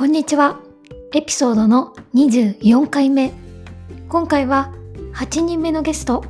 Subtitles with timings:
[0.00, 0.58] こんにちは。
[1.12, 3.34] エピソードの24回目。
[4.08, 4.72] 今回は
[5.12, 6.24] 8人目のゲスト、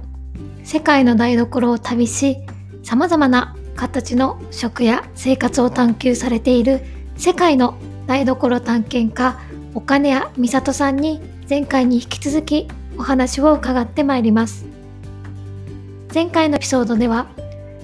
[0.65, 2.39] 世界の台所を旅し、
[2.83, 6.81] 様々な形の食や生活を探求されている
[7.17, 7.79] 世界の
[8.09, 9.39] 台所探検家、
[9.75, 12.67] 岡根谷美里さんに前回に引き続き
[12.99, 14.67] お話を伺ってまいります。
[16.13, 17.29] 前回のエピソードでは、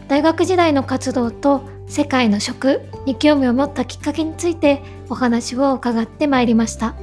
[0.09, 6.95] 大学時代の活動と世界の食に興味を持ったきっかけについてお話を伺ってまいりました。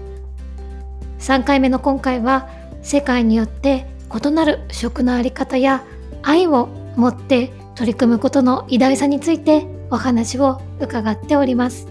[1.20, 2.50] 3回目の今回は
[2.82, 5.84] 世界によって異なる食のあり方や
[6.22, 11.88] 愛を持って取り組むことの偉大さについてお話を伺っております。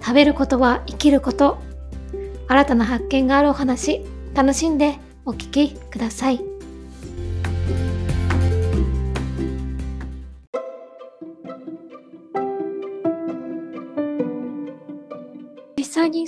[0.00, 1.58] 食べることは生きること。
[2.48, 6.51] 新たな発見があるお話楽しんでお聞きください。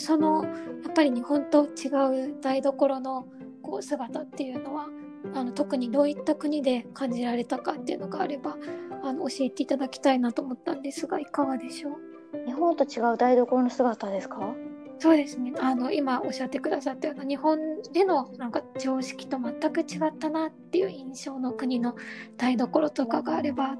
[0.05, 0.51] そのや
[0.91, 1.89] っぱり日本と違
[2.35, 3.27] う台所の
[3.63, 4.89] こう姿っていうのは
[5.35, 8.59] あの特にどういった国で感じられたかっていうのがあれば
[9.03, 12.47] あの教えていただきたいなと思ったんですがいかがでしょう？
[12.47, 14.55] 日本と違う台所の姿ですか？
[14.99, 15.55] そうですね。
[15.59, 17.59] あの今おっしゃってくださったような日本
[17.95, 21.97] でのなんか常識と全く違ったなっていう印象の国の
[22.37, 23.79] 台所とかがあれば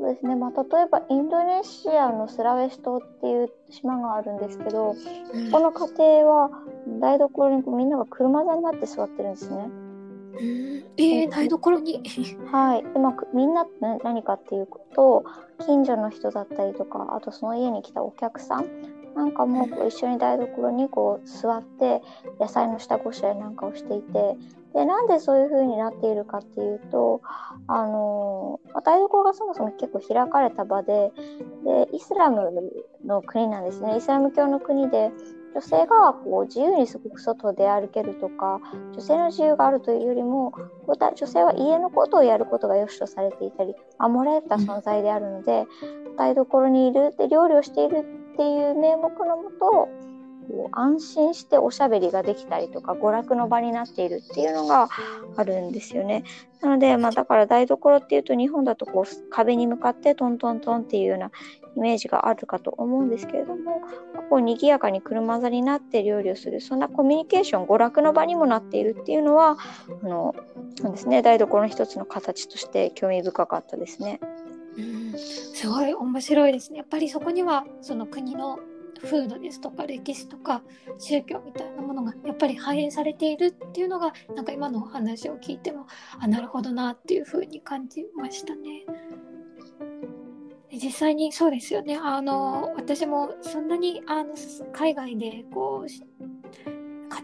[0.00, 4.96] そうですね、まあ、例えばインドネシアのスラウェシ島っていう島があるんですけど、
[5.34, 5.86] うん、この家
[6.22, 6.50] 庭は
[7.00, 9.56] 台所にみんなが車座になって座ってるんですね。
[9.58, 12.02] うん、えー、台所に？
[12.50, 12.82] はい。
[12.82, 13.66] で、まあ、みんな
[14.02, 15.26] 何かっていうと
[15.66, 18.66] 近所の人だったりとかあとその家に来たお客さん
[19.14, 22.00] なんかもこう一緒に台所にこう座って
[22.40, 24.36] 野菜の下ごしらえなんかをしていて
[24.74, 27.22] でなんでそういう風になっているかっていうと
[27.66, 31.12] あの台所がそもそも結構開かれた場で
[31.64, 32.72] でイスラム
[33.04, 33.96] の国なんですね。
[33.96, 35.10] イスラム教の国で
[35.52, 38.60] 女性がこう自由にすごく外で歩けるとか
[38.92, 40.52] 女性の自由があるというよりも
[40.86, 45.66] 女性は家のことをやることが良しとされていたり守られた存在であるので、
[46.16, 49.88] 台所にいるで料理をしているっていう名目のもと
[50.50, 54.88] こう安心しておしゃべりができたりとか娯楽の場になっているっていうのが
[55.36, 56.24] あるんですよね。
[56.60, 61.30] なので、まあ、だから台所っていうと日本だとこう壁に向かってトントントンっていうような
[61.76, 63.80] イメージがあるかと思うんですけれども
[64.28, 69.56] こう賑やかに車座になって料理をするそんなコミュニケーション娯楽の場にもなっているっていうのは
[70.02, 70.34] あの
[70.80, 74.20] そうですね台所の一つの形として興味深かったですね。
[74.76, 76.78] うんすごい面白いですね。
[76.78, 78.60] やっぱりそこにはその国の
[79.02, 80.62] 風土ですとか歴史とか
[80.98, 85.86] 宗教みたいなものがやっぱり反映されているっていうのがなんか今のお話を聞いても
[86.18, 88.84] あなるほどなっていうふうに感じましたね。
[90.72, 94.34] 実際にそうですよねあの私もそんなにあの
[94.72, 95.90] 海外でこう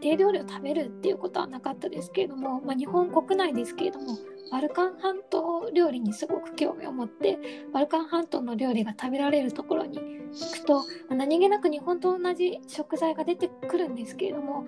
[0.02, 4.18] 家庭料理を食べるっていうことはなかったですけれども、まあ、日本国内ですけれども
[4.50, 7.38] バルカン半島料理にすごく興味を持って
[7.72, 14.66] バルカン半島の料理が食べられるところに行くと何気なく日本と同じ食材が出てくるんですけれども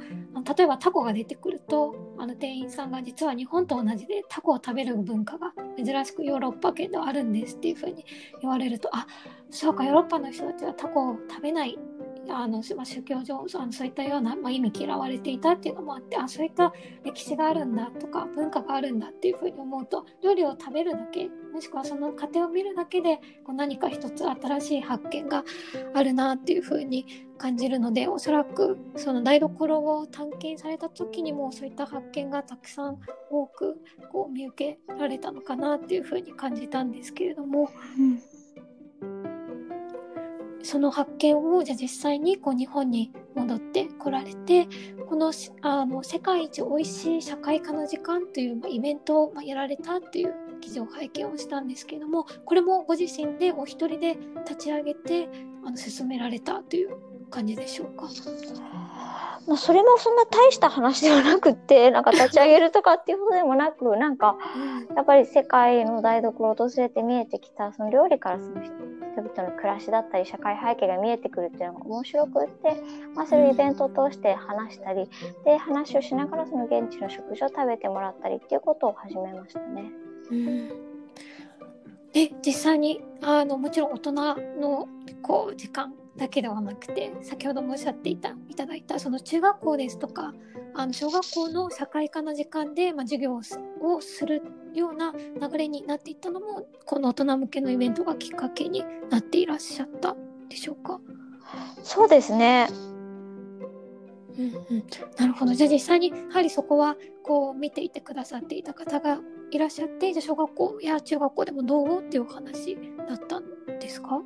[0.56, 8.04] 例えばタコが出てくるとあの店員さんが実は日本と同じでタコを食べる文化が珍しくヨーロッパ圏ではあるんですっていうふうに
[8.40, 9.06] 言われるとあ
[9.50, 11.78] そうかヨーロッパの人たちはタコを食べない
[12.30, 16.72] あの、まあ、宗教上あのそういったような、まあ、意味嫌われていたっていうのもあってあそういった
[17.04, 25.44] 歴史があるんだとか文化があるんだっていうふうに思うと料理を食べるだけもしくはその過程を見るだけでこう何か一つ新しい発見が
[25.94, 32.98] あるなっていうふうに感じるのでおそらくその台所を探検された時にもそういった発見がたくさん
[33.30, 33.76] 多く
[34.12, 37.70] こう見受けられたのかなっていうふうに感じたんですけれども。
[37.98, 38.37] うん
[40.62, 44.68] その発見をじゃ実際にこう日本に戻ってこられて
[45.08, 45.32] この
[45.62, 55.28] あの世界一おいしい社会科の時間という、まあ、イベントを、まあ、やられたという記事を拝見をしたんですけれどもこれもご自身でお一人で立ち上げて
[55.64, 56.96] あの進められたという
[57.30, 58.08] 感じでしょうか？
[59.46, 64.36] まあ、それもそんな大した話ではなくて なんか立ち上げるとかっていうことでもなくなんか
[64.94, 72.76] やっぱり世界の台所を訪れて見えてきたその料理からその人々の暮らしだったり社会背景が見えてくるっていうのが面白くって、
[73.14, 75.08] まあ、それをイベントを通して話したり
[75.44, 79.90] で話をしながらその現地の食事を食べてもらったりっていうことを始めましたね。
[82.12, 84.88] で実際にあのもちろん大人の
[85.22, 90.34] こう時間だけではなくて先ほどもおっしゃっていたいただいたその中学校ですとか
[90.74, 93.42] あの小学校の社会科の時間で、まあ、授業を
[94.00, 94.42] する
[94.74, 100.14] ような流れになっていったのもこの大人向けのイベントがきっかけになっていらっしゃった
[100.48, 101.00] でしょうか？
[101.82, 102.68] そうですね。
[104.38, 104.48] うんう
[104.80, 104.84] ん、
[105.16, 105.54] なるほど。
[105.54, 109.18] じゃあ実際にやはりそこはこう見ていてくださっていた方が
[109.50, 112.76] いらっしゃってじゃあ小学校や中学校でもどうっていうお話
[113.08, 113.44] だったん
[113.80, 114.20] ですか？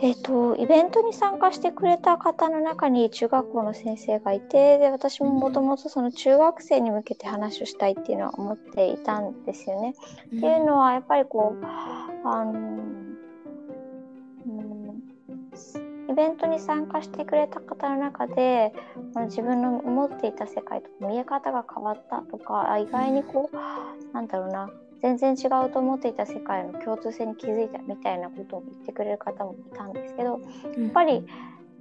[0.00, 9.94] えーと、イベントに参加してくれた方の中に中学校の先生がいてで私ももともとその中学生に向けて話をしたいっていうのは思っていたんですよね。
[10.32, 12.08] うん、っていうのはやっぱりこうあ
[12.44, 12.54] の、う
[14.50, 15.02] ん、
[16.10, 18.72] イベントに参加してくれた方の中で
[19.26, 23.56] 自分の思っていた世界とか見え方が変わったとか意外にこう
[24.14, 24.70] なんだろうな
[25.02, 30.40] 全然違うと思っていた世界の共通性に気づいたみたいなことを言ってくれる方もいたんですけど
[30.78, 31.26] やっぱり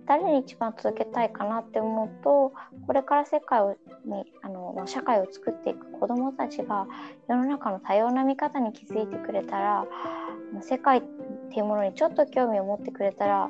[0.08, 2.54] 誰に一番届けたいかなって思うと
[2.88, 6.88] これから世界をにあの社会を作っていく子どもたちが
[7.30, 9.86] 世の中の多様な見方に気づいてくれたら
[10.62, 11.02] 世界っ
[11.52, 13.50] ていうものにちょっと興味を持ってくれたら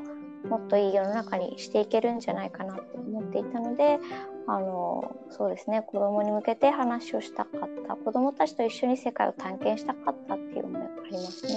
[0.49, 3.99] もっといい世の中にしていけるんじゃないかなって思っていたので
[4.47, 5.81] あのそうですね。
[5.81, 7.95] 子どもに向けて話をしたかった。
[7.95, 11.53] 子どもたちと一緒に世界を探検したかったっていう思いがありますね。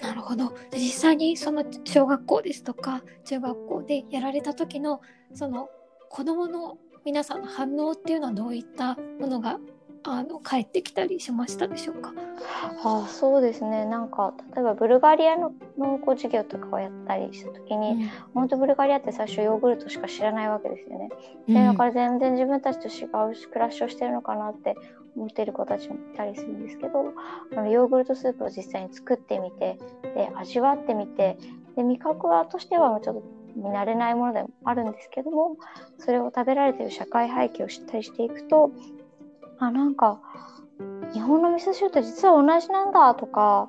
[0.00, 0.52] なるほど。
[0.72, 5.00] 実際にその小学校ですとか中学校でやられた時の
[5.34, 5.68] その
[6.08, 9.58] 子どもの皆さんの反応っていうのはどういったものが
[10.10, 12.14] あの帰ってきたりしましたでしょうか？
[12.84, 13.84] あそうですね。
[13.84, 21.10] なんか例えばブルガリアののこう授業とかをやったりした時に、うん、本当ブルガリアって最初ヨーグルトしか知らないわけですよね。
[21.46, 23.08] でだから全然自分たちと違う
[23.48, 24.76] 暮らしをしてるのかなって
[25.16, 27.12] 思っている子たちもいたりするんですけど
[27.52, 31.36] あのヨーグルトスープを実際に作ってみてで味わってみて
[31.76, 33.22] で味覚はとしてはちょっと
[33.56, 35.56] 見慣れないものでもあるんですけども
[35.98, 38.70] それを食べられている社会背景を知ったりしていくと
[39.58, 40.20] あなんか
[41.12, 43.68] 日本の味噌汁と実は同じなんだとか、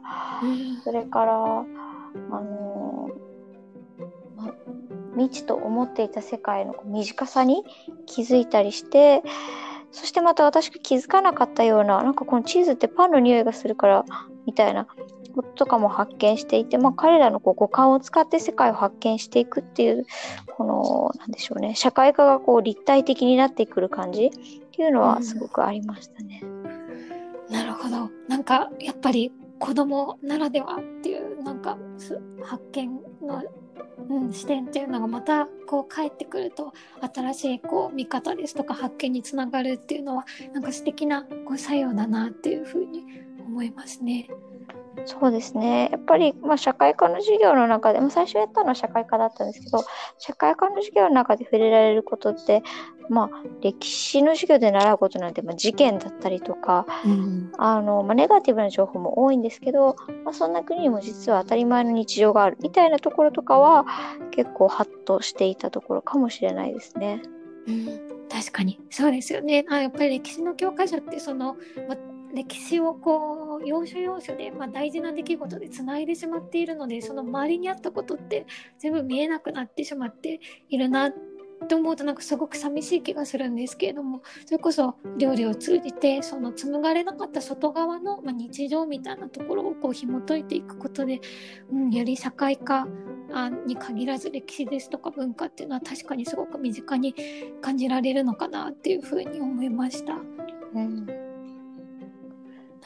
[0.84, 3.10] それからあの
[4.36, 4.54] ま、
[5.18, 7.64] 未知と思っていた世界の短さに
[8.06, 9.24] 気づいたりして
[9.92, 14.06] そしてまた私が気づかなかったようななんかこのチーズってパンの匂いがするから
[14.46, 14.86] みたいな
[15.34, 20.06] こととかも発見していて、まあ、彼らのこう五感を使って世界を発見していくっていう
[20.56, 24.32] このなんでしょうね社会科がこう立体的になってくる感じ
[24.80, 26.40] っていうのはすごくありましたね。
[26.42, 26.46] う
[27.52, 29.30] ん、なるほどなんかやっぱり
[29.60, 31.78] 子供ならではっていうなんか
[32.42, 32.90] 発見
[33.22, 33.44] の、
[34.10, 36.72] うん、視点っていうのがまたこう帰ってくると
[37.14, 43.04] 新しいこう見方ですとか発見につながるっていうのはなんか素敵なこう作用だなっていうふうに
[43.46, 44.30] 思いますね。
[45.06, 45.90] そうですね。
[45.92, 49.84] やっぱり、まあ、社会科の授業の中で、まあ、最初やったのは社会科だったんですけど、
[50.18, 52.64] 社会科の授業の中で触れられることって、
[53.10, 53.30] まあ、
[53.62, 63.86] 歴史の授業で習うことなんて、まあ、事件だったりとか、うん、あのまあ、ネガティブな情報も多いんですけど、まあ、そんな国にも実は当たり前の日常があるみたいなところとかは
[64.32, 67.24] 結構ハッとしていたところかもしれないですね。
[67.68, 71.56] うん、確かにそうですよねあやっぱり歴史の教科書ってその、
[71.88, 71.96] ま
[72.34, 78.46] 歴史をこう要所要所で、まあ、大事な出来事でつないでしまっているのでその周りにあったことって
[78.78, 80.40] 全部見えなくなってしまって
[80.70, 91.20] いるなって思うとなんかすごく寂しい気がするんですけれどもそれこそ料理を通じてその紡がれなかった外側の、まあ、日常みたいなところをこう紐解いていくことで、
[91.72, 92.88] うん、より社会科
[93.66, 97.14] に限らず歴史ですとか文化っていうのは確かにすごく身近に
[97.62, 100.14] 感じられるのかなっていうふうに思いました。
[100.76, 101.29] うん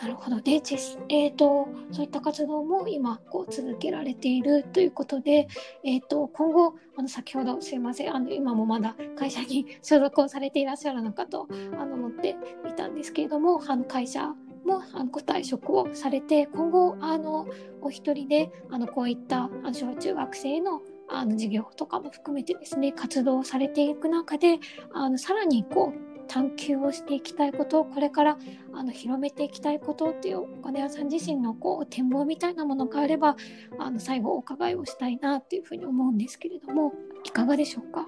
[0.01, 0.41] なるほど。
[0.41, 5.47] で、えーと、そういった活動も今こう続けられているということで、
[5.83, 11.47] えーと、今後あの先ほどすいませんあの今もまだ会社に所属をされていらっしゃるのかと
[11.79, 12.35] あの思って
[12.67, 14.33] いたんですけれどもあの会社
[14.65, 17.47] もあのご退職をされて今後あの
[17.81, 24.59] お一人であのこういった小中学生のあの授業とかも含めてですね活動されていく中で
[24.93, 28.37] あのさらにこう探求をしていきたいことこれから
[28.73, 33.35] あの広めていきたいことっていうお金屋さん自身のこう展望みたいなものがあれば
[33.79, 38.07] あの最後お伺いをしたいなっていうふうに思うんですけれどもいかがでしょうか？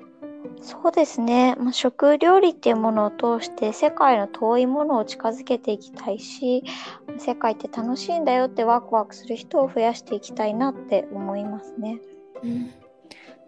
[0.62, 6.64] そうですね、まあ、食料理っていうものを通して世界の遠いものを近づけていきたいし
[7.18, 12.00] 世界って楽しいんだよってワクワクする人を増やしていきたいなって思いますね。
[12.44, 12.72] うん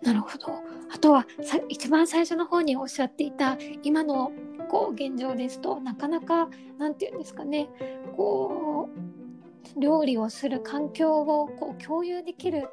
[0.03, 0.53] なるほど。
[0.93, 4.31] あとはさ一番最初の方におっしゃっていた今の
[4.69, 7.69] こう現状ですとなかなか何て言うんですかね
[8.15, 8.89] こ
[9.75, 12.69] う料理をする環境をこう共有できる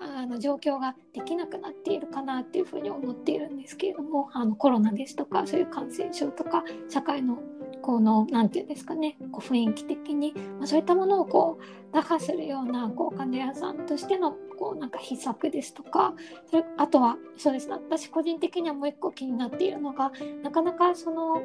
[0.00, 7.38] あの状況ができなくなっているかなっていうふうに思っているんですけれどもあのコロナですとかそういう感染症とか社会の
[7.80, 16.14] この何て言うんですかねこう雰囲気的に、まあ、そういったものをこう打破するようなこう患者屋さんとしてのこうなんか秘策ですとか
[16.50, 20.12] それあとはそうです私個人的にはもう一個気になっているのが
[20.42, 21.42] なかなかその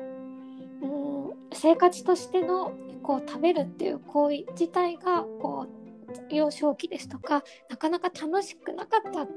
[0.82, 1.08] うん
[1.54, 9.28] 生活としてのこう食べるっていう行為自体がこう幼少期ですとかなかなか楽しくなかった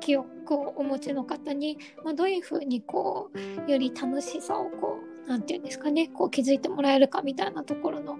[0.00, 3.30] 記憶をお持ちの方に、まあ、どういうふうにこ
[3.66, 8.18] うより楽しさをこう何て言うんですかねこう気づいてもらえるかみたいなところの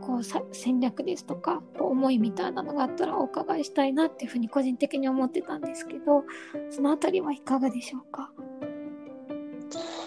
[0.00, 0.22] こう
[0.52, 6.24] 戦略ですとか思いみたいなのがあったらお伺いしたいなっていうふうに個人的に思ってたんですけど
[6.70, 8.30] その辺りはいかがでしょうか？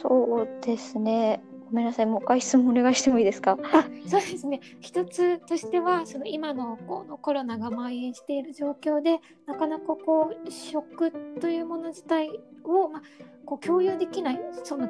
[0.02, 1.42] そうですね。
[1.70, 2.06] ごめんなさい。
[2.06, 3.58] もう一回質問お願いしてもいいですか？
[3.72, 4.60] あそうですね。
[4.82, 12.30] 一つとしてはその今のこのコロナが蔓延している状況でなかなかこう食というもの自体
[12.64, 13.02] を、まあ、
[13.46, 14.88] こう共有できないその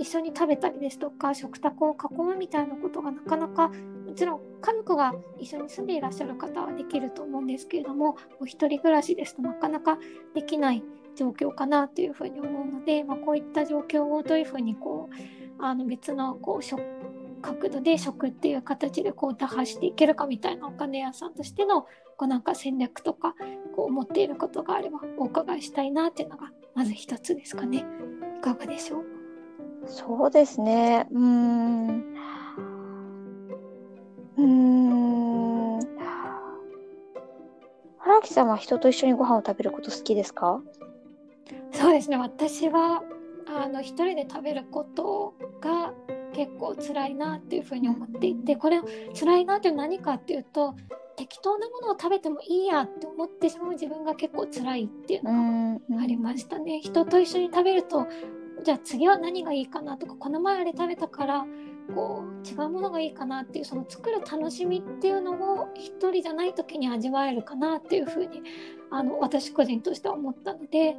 [0.00, 9.98] 一緒に食べたりですとか食卓を囲むみたいなことがなかなかもちろん家族が一緒に住んでいらっしゃる方はできると思うんですけれどもお一人暮らしですとなかなか
[10.34, 10.82] できない
[11.16, 21.82] 状況かなというふうに思うので、まあ、こういった状況をどういうふうにこうあの別のこう角度で食っていう形でこう打破していけるかみたいなお金屋さんとしての
[22.16, 23.34] こうなんか戦略とか
[23.76, 27.84] こう思っていることがあればお伺いしたいなっていうのがまず一つですかね。
[28.38, 29.09] いかがでしょう？
[29.86, 31.06] そうですね。
[31.10, 31.88] うん。
[34.36, 35.78] うん。
[37.98, 40.62] 荒木さんは人と一緒にご飯を食べること好きですか？
[41.72, 42.16] そうですね。
[42.16, 43.02] 私は
[43.46, 45.92] あの一人で食べることが
[46.32, 48.80] 結構辛いなっていうふうに思っていてこれ
[49.18, 50.74] 辛いなって何かっていうと
[51.16, 56.80] 適当なものを食べてもいいやって思ってしまう自分が結構辛いっていうのがありましたね。
[56.80, 58.06] 人と一緒に食べると
[58.62, 61.46] じゃあ次は何がいいかなとかこの前あれ食べたから
[61.94, 68.42] こう違うものがいいかなっていうその作る楽しみっていうのを一人じゃない時に味わえるかなっていうふうに
[68.90, 70.96] あの私個人としては思ったので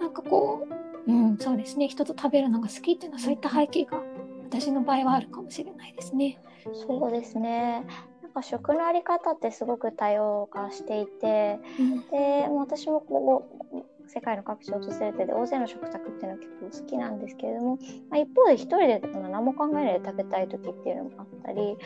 [0.00, 1.88] なんかこううん、そうですね。
[1.88, 4.02] 人と食べるのが好きっていうのはそういった背景が
[4.44, 6.38] 私の場合はあるかもしれないですね。
[6.86, 7.84] そうですね。
[8.22, 17.78] なんか食のあり方ってすごく多様化していて、うん、で私もこう世界の各地を訪れてで大勢の食卓っていうのは結構好きなんですけれども、
[18.10, 21.76] まあ、一方で一人で何も考えないで食べたい時っていうのもあったり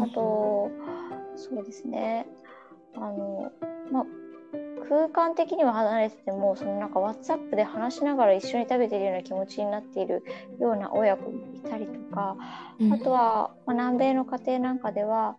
[0.00, 0.70] あと、
[1.36, 2.26] そうですね。
[2.96, 3.50] あの
[3.90, 4.04] まあ
[4.88, 10.22] 空間的には離れててもそのなんか WhatsApp で話しながら一緒に食べてるような気持ちになっている
[10.60, 12.36] ような親子もいたりとか、
[12.78, 15.36] うん、あとは、まあ、南米の家庭なんかでは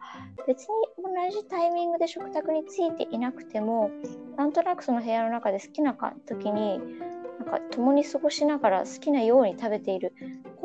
[0.47, 3.91] 別に同じタイミングで食卓についていなくても
[4.37, 6.79] なんとなくその部屋の中で好きな時に
[7.39, 10.13] なんか共に過ごしながら好きなように食べている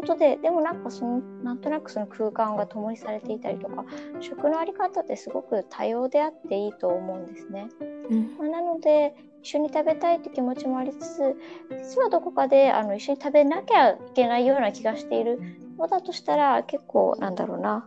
[0.00, 3.84] ことででもなんかそのなんとなくその空間が共にされていたりとか
[4.20, 7.68] 食のあり方ってすごく多様であっていいと思うんですね。
[7.80, 8.36] うん。
[8.38, 11.36] まあ、なので一緒に食べたいって気持ちもありつつ
[11.70, 15.40] 実はどこかであの一緒に食べなきゃいけないような気がしている。
[15.80, 17.86] のだとしたら結構なんだろうな。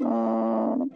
[0.00, 0.08] う
[0.84, 0.90] ん。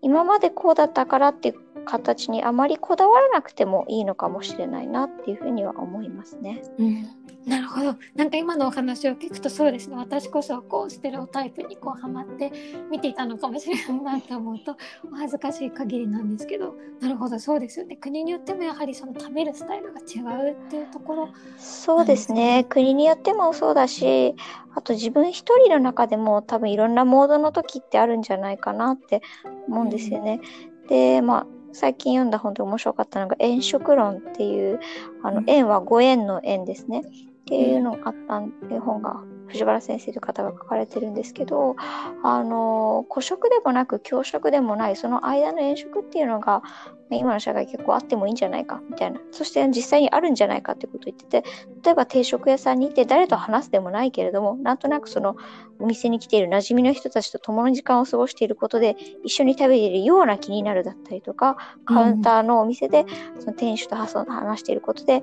[0.00, 1.54] 今までこうだったからって
[1.88, 6.62] 形にあまりこだわらなくてもいいのかもしれないなっていうふうには思いますね。
[6.78, 7.06] うん、
[7.46, 7.96] なるほど。
[8.14, 9.96] なんか今のお話を聞くとそうですね。
[9.96, 12.52] 私こそこうステレオタイプにこうハマって
[12.90, 14.76] 見ていたのかもしれないなと思うと
[15.10, 16.74] お恥ずかしい限りなんですけど。
[17.00, 17.38] なるほど。
[17.38, 17.96] そうですよね。
[17.96, 22.66] 国によってもやはりその食べるスタイルが違うっていうところ、ね、そうですね。
[22.68, 24.34] 国によってもそうだし
[24.74, 29.22] あと自分一人の中でも多分いろんなモードの時ってあるんじゃないかなって
[29.68, 30.40] 思うんですよね。
[30.82, 34.80] うん、でまあ最近読んだ本で面白かったのが「縁食論」っていう
[35.22, 37.02] あの縁はご縁の縁ですね。
[37.02, 41.76] っていうのがあったんで本が藤原先生という方が書かれてるんですけど
[42.22, 46.62] あの孤食でもなく教食でもないその間の遠食っていうのが
[47.10, 49.20] 今の社会結構あってもいいんじゃないかみたいな。
[49.30, 51.44] そして実際にあるんじゃないかってことを言ってて
[51.82, 55.36] 例えば定食屋さんに行って誰と話すでもないけれどもなんとなくその
[55.78, 63.06] お店に来ている馴染みの人たちと共の時間を過ごしていることで一緒に食べているような気になるだったりとかカウンターのお店で
[63.38, 65.22] その店主と話していることで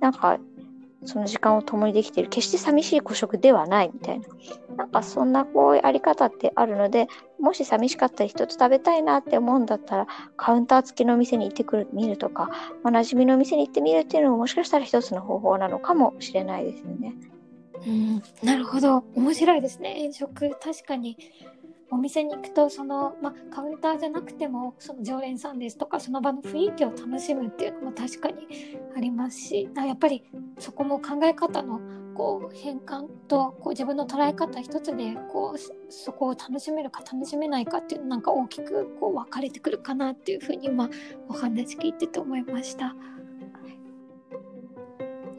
[0.00, 0.38] なんか
[1.04, 2.28] その時間を共にできている。
[2.28, 4.26] 決して寂しい孤食ではないみたいな。
[4.76, 10.06] なんかそんなこういうあり方ってあるのでもし寂しかったり一つ食べたいなって思うんだったら
[10.36, 12.50] カウンター付きの店に行ってくる見るとか、
[12.82, 17.14] まあ、馴染みの店に行ってみるっていうのももしかしたら一つの方法なのかもしれないですよね。
[17.86, 19.04] うん、なるほど。
[19.16, 20.10] 面白いですね。
[20.12, 21.16] 食確かに。
[21.92, 28.46] お店に行くとその、ま、カウンターじゃなくてもその常連さんですとかその場の雰囲気を楽しむっていうのも確かに
[28.96, 30.24] ありますしやっぱり
[30.58, 31.80] そこも考え方の
[32.14, 40.88] こう変換とこう自分の捉え方一つでこうそこを楽しめるか楽しめないかっていうのなんか大きくこう分かれてくるかなっていうふうに今
[41.28, 42.94] お話聞いてて思いました。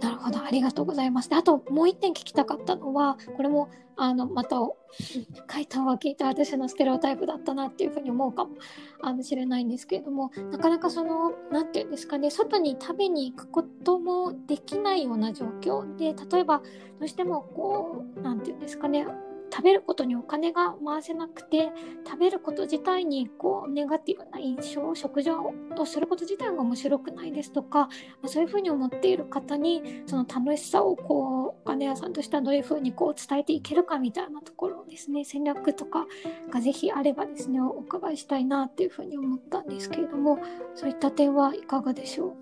[0.04, 1.30] なるほどありがとうございます。
[1.30, 4.58] であともう一点聞きたかったのはこれもあのまた
[5.48, 16.60] 回答は聞いた私のステレオタイプだったなっていうふうに思うかもしれないんですけれどもなかなかその何て言うんですかね外に食べに行くこともできないような状況で例えば
[17.00, 19.08] どうしてもこう何て言うんですかね
[19.54, 21.70] 食べることにお金が回せなくて
[22.08, 25.54] 食べること自体にこうネガティブな印象食事を
[25.86, 27.88] すること自体が面白くないですとか、
[28.26, 36.08] そういうふうに思っている方にその楽しさをこうお金屋さんとしてはどういうふうにこう伝えていけるかみたいなところをですね戦略とか
[36.50, 40.40] がぜひあればですねお伺いしたいなっていうふうに思ったんですけれども
[40.74, 42.34] そういった点はいかがでしょう？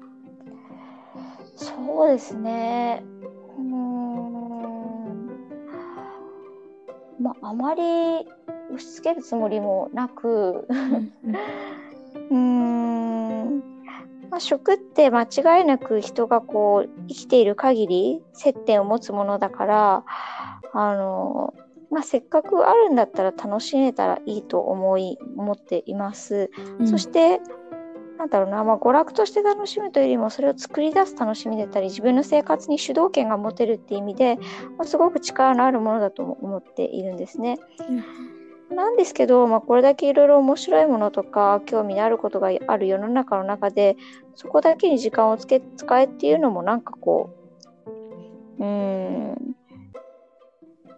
[1.58, 3.04] そうですね。
[7.42, 10.68] あ、あまり押し付けるつもりもなく。
[12.30, 13.60] うん、
[14.30, 20.04] まあ、食って間違いなく人がこう生きている限り接点を持つものだから
[20.72, 21.54] あの、
[21.90, 26.50] まあ、せっかくあるんだったら楽しめたらいいと思い思っています。
[26.80, 27.42] うん、そして
[28.22, 34.36] なんだろうな、まあ、娯楽として楽しむというよりもそれを作り出す楽しみだったり自分の生活に主導権が持てるっていう意味で、
[34.78, 37.58] まあ、すごく力のあるものだと思っているんですね。
[38.70, 43.98] うん、なんですけど、まあ、これだけいろいろ面白いものとか興味のあることがある世の中の中で
[44.36, 47.36] そこだけに時間をつけ使えっていうのもなんかこ
[48.60, 49.51] ううん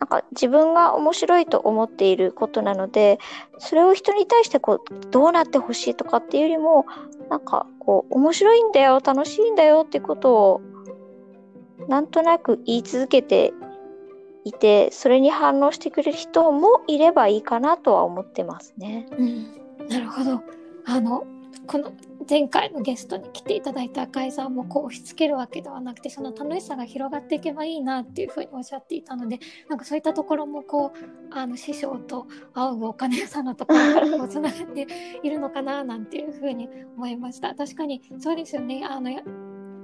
[0.03, 3.19] なんか自分が面白いと思っていることなので
[3.57, 6.85] それを人に対してこうどうなってほしいとかっていうよりも
[7.29, 10.61] なんかこう面白いんだよ楽しいんだよってことを
[11.87, 13.53] なんとなく言い続けて
[14.43, 19.07] いてそれに反応してくれる人もいればいいかなとは思ってますね。
[19.17, 20.43] うん、なるほど
[20.85, 21.23] あの
[21.65, 21.93] この
[22.29, 34.87] 前回のゲストに来ていただいた赤井さんもこう押し付けるわけではなくてその楽しさが広がっていけばいいなっていうふうにおっしゃっていたのでなんかそういったところもこうあの師匠と仰ぐお金屋さんのところからこうつながって
[35.23, 37.53] いるのかななんていうふうに思いました。
[37.55, 38.85] 確かにそうですよね。
[38.87, 39.21] あのや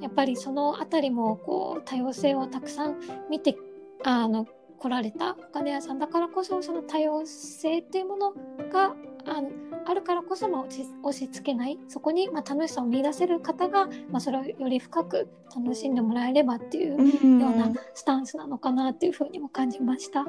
[0.07, 2.99] っぱりその辺りもこう多様性をたくさん
[3.29, 3.57] 見て
[4.03, 4.47] あの
[4.79, 8.31] 来られたお金屋さんだからこそその多様性っていうもの
[8.71, 9.49] があの
[9.85, 20.25] あるからこそ、まあ、押し付けないそこに、まあ、楽しさを見出せる方が、まあ、それをより深く楽しんでもらえればっていうようなスタンスなのかなっていうふうにも感じました。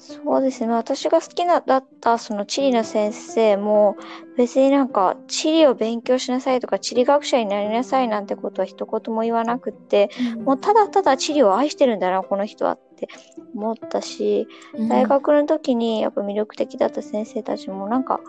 [0.00, 0.72] そうですね。
[0.72, 3.98] 私が好きなだったその地理の先生も
[4.34, 13.08] 別になんか地理を勉強しなさいとか地理学者になりなさいなんてことは一言も言わなくって、うん、もうただただ地理を愛してるんだな、この人はって
[13.54, 18.20] 思ったし、うん、大学の時にやっぱ魅力的だった先生たちもなんか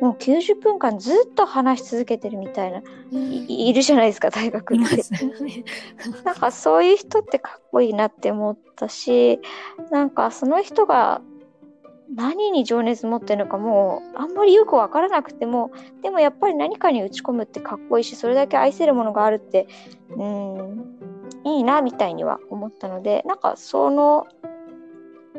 [0.00, 5.02] もう90分間ずっと話し続けてるみたいな、うん、いいるじゃないですか、大学って。
[6.24, 9.40] なんかそういう人ってかっこいいなって思ったし、
[9.90, 11.20] なんかその人が
[12.14, 15.70] 何に情熱持ってるのかもうあんまりよく分からなくても
[16.02, 19.68] でもやっぱり何かに打ち込むってかっこいいしそれだけ愛せるものがあるって
[20.16, 21.09] うん
[21.44, 24.26] いいなみたいには思ったのでなんかその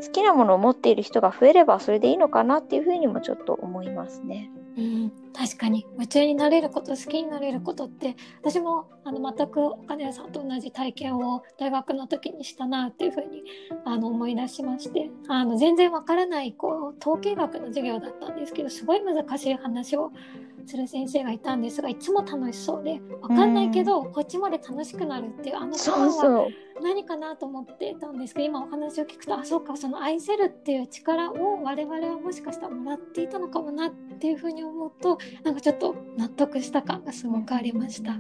[0.02, 4.52] 好きなものを持っている人が増えればそれでいいのかなっていうふうにもちょっと思いますね。
[4.78, 13.44] うん、確かに夢中になれること好きになれることって私もあの全くお金屋さんと同じ体験を大学の時にしたなっていうふうに
[13.86, 20.12] あの思い出しましてあの全然わからないこう統計学の授業だったんですけどすごい難しい話を
[20.66, 26.48] する先生がいたんですがいつも楽しそうで分かんないけど、こっちまで楽しくなるっていうあのパワーは
[26.82, 38.16] 何かなと思ってたんですけど今お話を聞くとあそうかその愛せるっていう力を我々はもしかしたらもらっていたのかもなっていうふうに思うとなんかちょっと納得した感がすごくありました。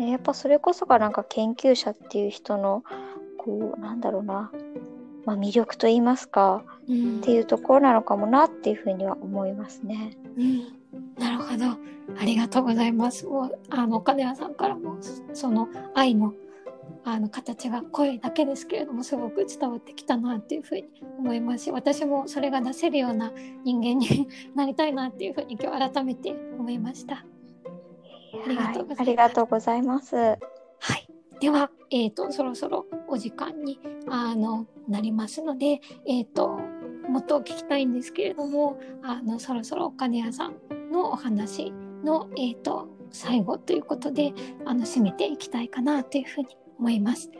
[0.00, 2.84] やっぱそれこそがなんか研究者っていう人の
[3.36, 4.52] こうなんだろうな、
[5.24, 10.16] まあ、魅力と言いますか、うん、っていうところなのかもなっていうふうには思いますね。
[10.38, 10.80] うん
[11.18, 11.66] なるほど。
[12.18, 13.26] ありがとうございます。
[13.26, 14.96] もう、あの、金谷さんからも、
[15.32, 16.34] その愛の、
[17.04, 23.32] あの、形が声だけですけれども、すごく伝わってきたなっていうふうに思いますし、私もそれが出せるような
[23.64, 27.24] 人間になりたいなっていうふうに今日改めて思いました。
[28.44, 29.00] ありがとうございます。
[29.00, 30.16] ありがとうございます。
[30.16, 30.34] は
[30.96, 31.08] い。
[31.40, 36.60] では、えっ、ー、と、そろそろお時間に、あの、なりますので、えっ、ー、と、
[37.10, 40.54] もっと聞きたいんですけれどもあのそろそろお金屋さん
[40.92, 41.72] のお話
[42.04, 44.32] の、えーと、最後ということで
[44.64, 46.46] あの締めていきたいかなというふうに
[46.80, 47.30] 思います。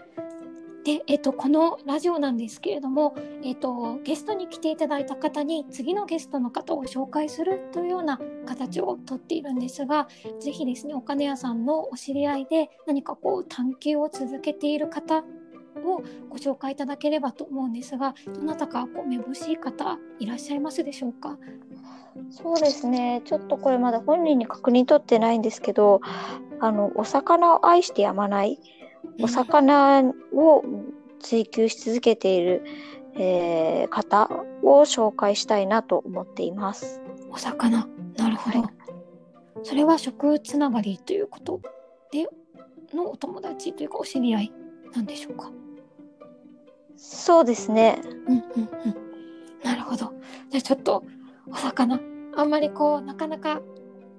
[0.85, 10.09] で、えっと、このラジオなんですけれども、えっと、ゲストに来ていただいた方に次のゲストの方を紹介するというような形をとっているんですが、
[10.41, 21.39] ぜひですね、お金屋さんのお知り合いで何かこう探求を続けている方をご紹介いただければと思うんですが、どなたかこうめぼしい方いらっしゃいますでしょうか？
[22.31, 23.21] そうですね。
[23.27, 26.01] ちょっとこれまだ本人に確認取ってないんですけど、
[26.59, 28.59] あの、お魚を愛してやまない、
[29.21, 30.65] お魚を
[31.21, 32.65] 追求し続けている、
[33.17, 34.31] えー、方
[34.63, 37.01] を紹介したいなと思っています。
[37.31, 37.89] お魚。
[38.17, 38.61] なるほど。
[38.61, 38.71] はい、
[39.63, 41.61] それは食つながりということ
[42.13, 42.29] で
[42.95, 44.53] のお友達というかお知り合い
[44.95, 45.51] なんでしょうか？
[46.97, 48.01] そうですね。
[48.05, 48.45] うんうんうん。
[49.63, 50.13] なるほど。
[50.49, 51.05] じゃあちょっと
[51.47, 52.01] お魚
[52.37, 53.61] あんまりこうなかなか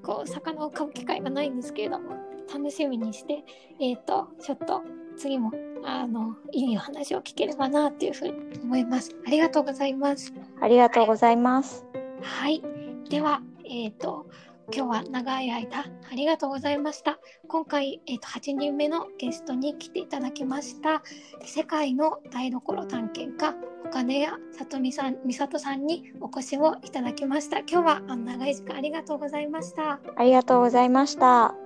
[0.04, 2.16] こう魚を買う機会がないんですけれども
[2.54, 3.44] 楽しみにして
[3.80, 4.82] えっ、ー、とちょっと
[5.18, 5.52] 次も
[5.84, 8.34] あのいいお話を聞ければなというふうに
[8.64, 11.86] 思いますありがとうございますありがとうございます
[12.22, 12.62] はい
[13.10, 14.28] ではえっ、ー、と
[14.74, 15.80] 今日は長い間
[16.12, 17.20] ありがとうございました。
[17.48, 21.04] 今回、えーと、8人目のゲストに来ていただきました。
[21.44, 23.56] 世界の台所探検家、
[23.92, 27.60] 金谷里美さん、美里さんにお越しをいただきました。
[27.60, 30.00] 今日はあ長い時間ありがとうございました。
[30.16, 31.61] ありがとうございました。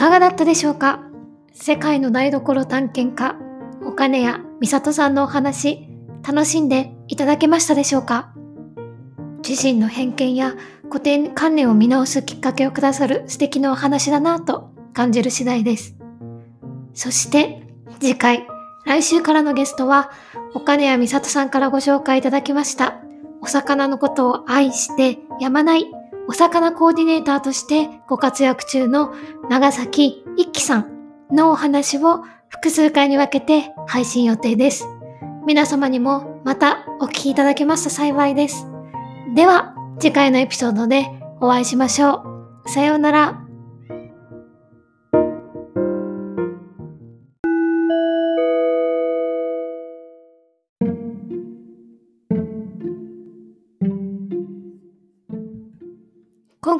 [0.00, 1.00] かがだったでしょうか？
[1.52, 3.36] 世界の台所探検家、
[3.84, 5.90] お金や美里さんのお話、
[6.26, 8.32] 楽しんでいただけましたでしょうか？
[9.46, 15.96] 自身の偏見や固定観念を見直すきっかけをくださる素敵なお話だなと感じる次第です。
[16.94, 17.62] そして
[18.00, 18.46] 次回、
[18.86, 20.12] 来週からのゲストは、
[20.54, 23.02] お金や美里さんからご紹介いただきました、
[23.42, 25.84] お魚のことを愛してやまない
[26.30, 29.12] お魚コーディネーターとしてご活躍中の
[29.48, 30.86] 長崎一輝さん
[31.32, 34.86] のお話を複数回に分けて配信予定です。
[35.44, 38.68] 皆様にもまたお聞きいただけますと幸いです。
[39.34, 41.08] では、次回のエピソードで
[41.40, 42.22] お会いしましょ
[42.64, 42.70] う。
[42.70, 43.49] さようなら。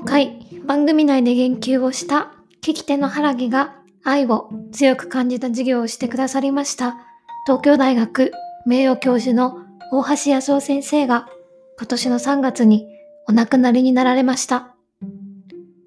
[0.00, 2.32] 今回番組内で言及をした
[2.62, 6.96] 聞き手のハラギが愛を強く感じた授業をしてくださりました
[7.44, 8.32] 東京大学
[8.64, 9.58] 名誉教授の
[9.92, 11.28] 大橋康夫先生が
[11.76, 12.86] 今年の3月に
[13.28, 14.74] お亡くなりになられました。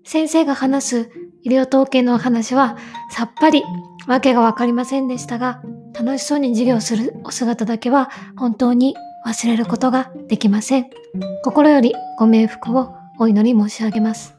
[0.05, 2.77] 先生が話す医療統計のお話は
[3.09, 3.63] さっぱり
[4.07, 8.95] わけがわかりませんでしたが、楽しそうに授業するお姿だけは本当に
[9.25, 10.89] 忘れることができません。
[11.43, 14.32] 心よりご冥福をお祈り申し上げます。